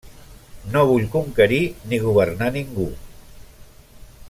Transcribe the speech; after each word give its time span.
No 0.75 0.81
vull 0.91 1.05
conquerir 1.15 1.59
ni 1.91 2.01
governar 2.07 2.49
ningú. 2.57 2.89